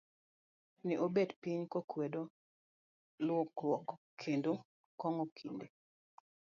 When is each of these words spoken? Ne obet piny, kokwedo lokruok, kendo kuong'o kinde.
Ne 0.85 0.93
obet 1.05 1.29
piny, 1.41 1.61
kokwedo 1.71 2.21
lokruok, 3.27 3.87
kendo 4.21 4.51
kuong'o 4.99 5.25
kinde. 5.37 5.65